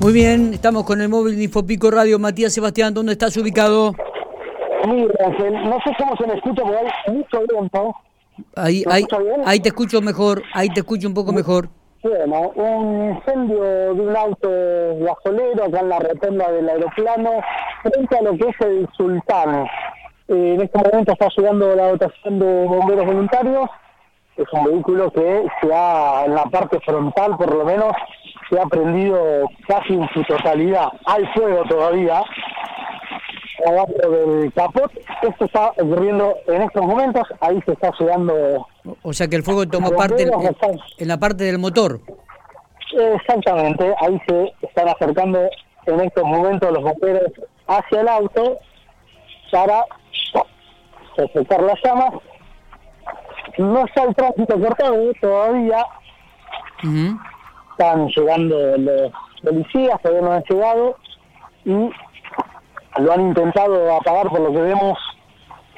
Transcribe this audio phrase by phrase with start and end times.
[0.00, 2.18] Muy bien, estamos con el móvil de Infopico Radio.
[2.18, 3.94] Matías Sebastián, ¿dónde estás ubicado?
[4.88, 7.94] Mira, no sé cómo se me escucha porque hay mucho viento.
[8.56, 9.04] Ahí, ahí,
[9.44, 11.68] ahí te escucho mejor, ahí te escucho un poco mejor.
[12.02, 14.48] Bueno, un incendio de un auto
[15.00, 17.30] gasolero acá en la rotonda del aeroplano
[17.82, 19.66] frente a lo que es el Sultán.
[20.28, 23.68] Eh, en este momento está llegando la dotación de bomberos voluntarios.
[24.34, 27.92] Es un vehículo que se ha, en la parte frontal por lo menos,
[28.50, 30.88] se ha prendido casi en su totalidad.
[31.06, 32.22] Hay fuego todavía
[33.66, 34.90] abajo del capot.
[35.22, 37.22] Esto está ocurriendo en estos momentos.
[37.40, 38.66] Ahí se está llegando.
[39.02, 42.00] O sea que el fuego tomó parte en, la parte del motor.
[42.92, 43.94] Exactamente.
[44.00, 45.48] Ahí se están acercando
[45.86, 47.32] en estos momentos los bomberos
[47.66, 48.58] hacia el auto
[49.52, 49.84] para
[51.16, 52.14] respetar las llamas.
[53.58, 55.84] No está el tránsito cortado todavía
[57.80, 59.12] están llegando los
[59.42, 60.96] policías, todavía no han llegado,
[61.64, 64.98] y lo han intentado apagar por lo que vemos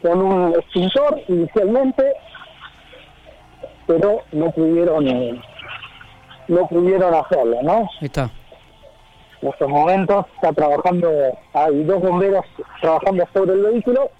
[0.00, 2.14] con un extintor inicialmente,
[3.86, 5.42] pero no pudieron eh,
[6.48, 7.88] no pudieron hacerlo, ¿no?
[8.00, 8.30] Está.
[9.42, 11.10] En estos momentos está trabajando,
[11.52, 12.44] hay dos bomberos
[12.80, 14.10] trabajando sobre el vehículo.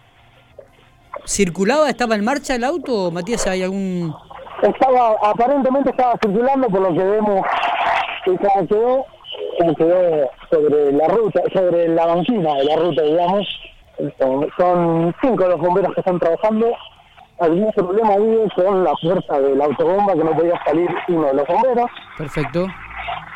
[1.27, 3.47] ¿Circulaba, estaba en marcha el auto, Matías?
[3.47, 4.15] ¿Hay algún
[4.63, 7.47] estaba aparentemente estaba circulando por lo que vemos
[8.39, 9.07] que como quedó
[9.59, 13.47] como quedó sobre la ruta sobre la banquina de la ruta digamos
[14.57, 16.73] son cinco los bomberos que están trabajando.
[17.39, 21.35] Algún problema hubo con la fuerza de la autobomba que no podía salir uno de
[21.35, 21.91] los bomberos.
[22.19, 22.67] Perfecto.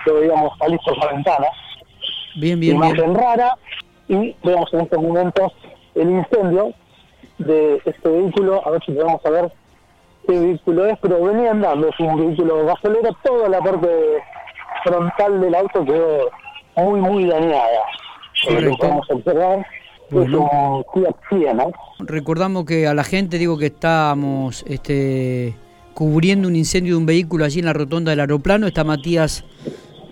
[0.04, 1.46] Que digamos salir por la ventana.
[2.36, 3.56] Bien bien imagen rara.
[4.08, 5.52] Y vemos en estos momentos
[5.94, 6.74] el incendio
[7.38, 8.66] de este vehículo.
[8.66, 9.50] A ver si podemos saber
[10.26, 13.88] qué vehículo es, pero venía andando, es un vehículo gasolero, toda la parte
[14.84, 16.30] frontal del auto quedó
[16.76, 17.80] muy, muy dañada.
[18.48, 19.66] Lo podemos observar.
[20.10, 20.84] Bueno.
[21.54, 21.72] ¿no?
[21.98, 25.56] Recordamos que a la gente digo que estábamos este,
[25.94, 28.66] cubriendo un incendio de un vehículo allí en la rotonda del aeroplano.
[28.66, 29.44] Está Matías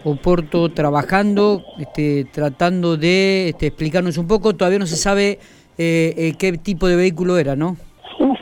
[0.05, 4.55] Oporto trabajando, este, tratando de este, explicarnos un poco.
[4.55, 5.38] Todavía no se sabe
[5.78, 7.77] eh, eh, qué tipo de vehículo era, ¿no?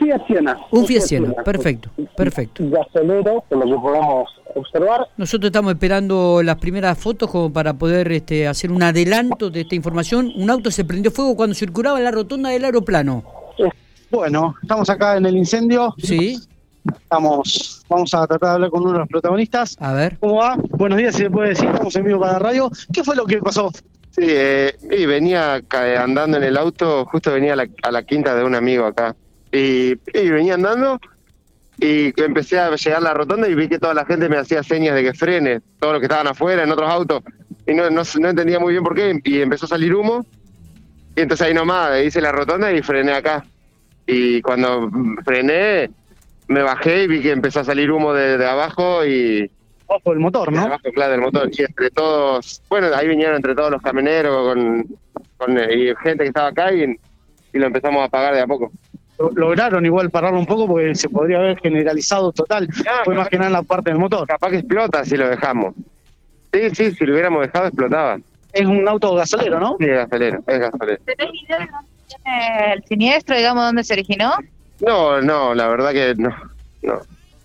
[0.01, 0.57] Un Fiat Siena.
[0.71, 2.63] Un Fiat Siena, perfecto, perfecto.
[2.67, 5.07] Gasolero, por lo que podamos observar.
[5.15, 9.75] Nosotros estamos esperando las primeras fotos como para poder este, hacer un adelanto de esta
[9.75, 10.31] información.
[10.35, 13.23] Un auto se prendió fuego cuando circulaba en la rotonda del aeroplano.
[14.09, 15.93] Bueno, estamos acá en el incendio.
[15.99, 16.39] Sí.
[16.91, 19.77] Estamos, vamos a tratar de hablar con uno de los protagonistas.
[19.79, 20.17] A ver.
[20.19, 20.57] ¿Cómo va?
[20.71, 22.71] Buenos días, si se puede decir, estamos en vivo para la radio.
[22.91, 23.71] ¿Qué fue lo que pasó?
[24.09, 24.73] Sí, eh,
[25.07, 25.61] venía
[25.99, 29.15] andando en el auto, justo venía a la quinta de un amigo acá.
[29.51, 30.99] Y, venía andando
[31.77, 34.63] y empecé a llegar a la rotonda y vi que toda la gente me hacía
[34.63, 37.23] señas de que frene, todos los que estaban afuera, en otros autos,
[37.65, 40.25] y no, no, entendía muy bien por qué, y empezó a salir humo,
[41.15, 43.43] y entonces ahí nomás hice la rotonda y frené acá.
[44.05, 44.89] Y cuando
[45.25, 45.89] frené,
[46.47, 49.49] me bajé y vi que empezó a salir humo de, abajo y...
[49.89, 50.61] Abajo del motor, ¿no?
[50.61, 51.49] abajo, claro, del motor.
[51.51, 54.87] Y entre todos, bueno, ahí vinieron entre todos los camioneros con,
[55.37, 56.97] con y gente que estaba acá y,
[57.53, 58.71] y lo empezamos a apagar de a poco
[59.35, 62.67] lograron igual pararlo un poco porque se podría haber generalizado total.
[63.03, 64.27] Fue más que nada en la parte del motor.
[64.27, 65.75] Capaz que explota si lo dejamos.
[66.53, 68.19] Sí, sí, si lo hubiéramos dejado explotaba.
[68.53, 69.77] Es un auto gasolero, ¿no?
[69.79, 71.01] Sí, gasolero, es gasolero.
[71.05, 74.33] ¿Tenés idea de dónde viene el siniestro, digamos, dónde se originó?
[74.79, 76.35] No, no, la verdad que no.
[76.81, 76.99] no.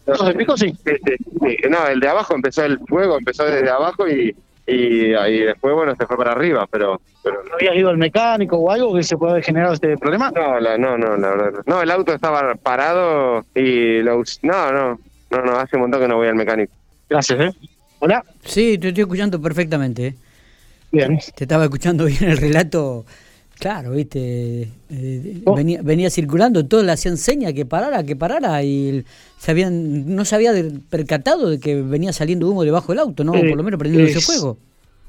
[0.07, 0.73] ¿Los de pico sí?
[0.85, 4.35] Sí, sí, No, el de abajo empezó el fuego, empezó desde abajo y
[4.67, 7.01] y ahí después, bueno, se fue para arriba, pero...
[7.23, 10.33] pero ¿No habías ido al mecánico o algo que se puede haber generado este problema?
[10.35, 11.63] No, la, no, no, la verdad.
[11.67, 14.23] No, el auto estaba parado y lo...
[14.43, 14.99] No, no,
[15.31, 16.73] no, no, hace un montón que no voy al mecánico.
[17.09, 17.53] Gracias, ¿eh?
[18.01, 18.25] Hola.
[18.45, 20.09] Sí, te estoy escuchando perfectamente.
[20.09, 20.15] ¿eh?
[20.91, 21.19] Bien.
[21.35, 23.05] Te estaba escuchando bien el relato
[23.59, 25.55] Claro, viste, eh, oh.
[25.55, 29.03] venía, venía circulando, todos le hacían seña que parara, que parara, y
[29.39, 30.53] se habían, no se había
[30.91, 33.35] percatado de que venía saliendo humo debajo del auto, ¿no?
[33.35, 34.59] Eh, Por lo menos prendiendo ese fuego.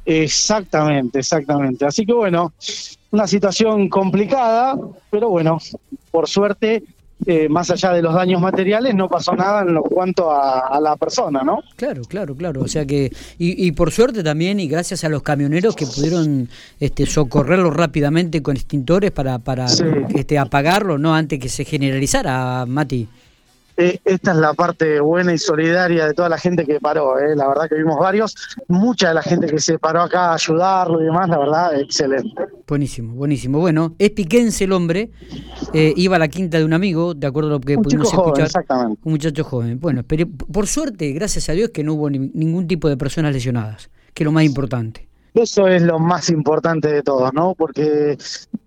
[0.06, 1.86] Exactamente, exactamente.
[1.86, 2.54] Así que bueno,
[3.12, 4.78] una situación complicada,
[5.12, 5.60] pero bueno,
[6.12, 6.84] por suerte
[7.26, 10.96] eh, más allá de los daños materiales, no pasó nada en lo cuanto a, la
[10.96, 11.64] persona, ¿no?
[11.76, 12.62] Claro, claro, claro.
[12.62, 16.48] O sea que, y, por suerte también, y gracias a los camioneros que pudieron
[16.80, 21.16] este, socorrerlo rápidamente con extintores para, para este, apagarlo, ¿no?
[21.16, 23.08] Antes que se generalizara, Mati.
[23.78, 27.36] Eh, esta es la parte buena y solidaria de toda la gente que paró, eh.
[27.36, 28.36] la verdad que vimos varios,
[28.68, 32.44] mucha de la gente que se paró acá a ayudarlo y demás, la verdad, excelente.
[32.68, 33.60] Buenísimo, buenísimo.
[33.60, 35.10] Bueno, es piquense el hombre,
[35.74, 38.46] eh, iba a la quinta de un amigo, de acuerdo a lo que pudimos escuchar.
[38.46, 39.00] exactamente.
[39.06, 39.80] Un muchacho joven.
[39.80, 43.90] Bueno, pero por suerte, gracias a Dios, que no hubo ningún tipo de personas lesionadas,
[44.14, 45.08] que es lo más importante.
[45.34, 47.56] Eso es lo más importante de todo, ¿no?
[47.56, 48.18] Porque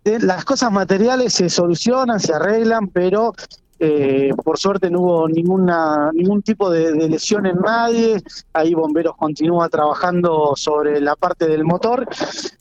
[0.05, 3.35] eh, las cosas materiales se solucionan, se arreglan, pero
[3.81, 8.23] eh, por suerte no hubo ninguna ningún tipo de, de, lesión en nadie.
[8.55, 12.07] Ahí Bomberos continúa trabajando sobre la parte del motor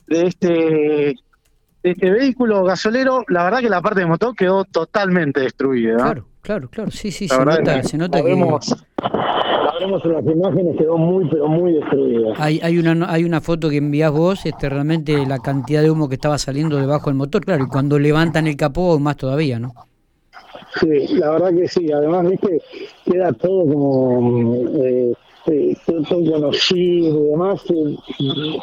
[0.07, 1.15] de este,
[1.83, 3.23] de este vehículo gasolero.
[3.27, 5.95] La verdad que la parte del motor quedó totalmente destruida.
[5.95, 6.91] Claro, claro, claro.
[6.91, 8.75] Sí, sí, se nota, se nota que vemos
[9.81, 12.33] en las imágenes quedó muy pero muy destruida.
[12.37, 16.09] Hay, hay una hay una foto que envías vos, este realmente la cantidad de humo
[16.09, 19.73] que estaba saliendo debajo del motor, claro, y cuando levantan el capó más todavía, ¿no?
[20.79, 22.61] Sí, la verdad que sí, además viste
[23.05, 25.13] queda todo como eh,
[25.47, 27.95] eh, todo, conocido y demás, eh,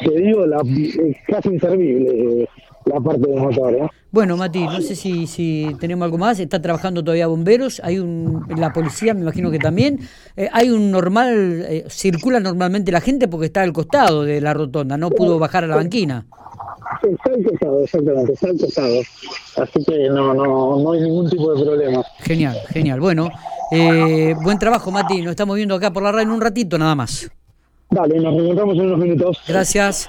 [0.05, 2.49] te digo, la, es casi inservible eh,
[2.87, 3.75] la parte del motor.
[3.75, 3.89] ¿eh?
[4.11, 6.39] Bueno, Mati, no sé si, si tenemos algo más.
[6.39, 7.81] Está trabajando todavía bomberos.
[7.85, 10.01] Hay un, la policía, me imagino que también.
[10.37, 14.55] Eh, hay un normal, eh, circula normalmente la gente porque está al costado de la
[14.55, 14.97] rotonda.
[14.97, 16.27] No pudo bajar a la banquina.
[17.03, 19.01] Está al costado, exactamente, está al costado.
[19.57, 22.05] Así que no, no, no hay ningún tipo de problema.
[22.21, 23.01] Genial, genial.
[23.01, 23.29] Bueno,
[23.73, 25.21] eh, buen trabajo, Mati.
[25.21, 27.29] Nos estamos viendo acá por la radio en un ratito nada más.
[27.91, 29.43] Dale, nos reencontramos en unos minutos.
[29.47, 30.09] Gracias.